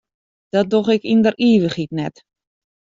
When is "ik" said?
0.95-1.03